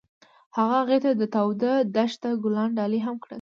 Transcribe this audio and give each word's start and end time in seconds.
هغه 0.57 0.75
هغې 0.81 0.97
ته 1.03 1.11
د 1.21 1.23
تاوده 1.35 1.71
دښته 1.95 2.29
ګلان 2.43 2.69
ډالۍ 2.77 2.99
هم 3.05 3.15
کړل. 3.23 3.29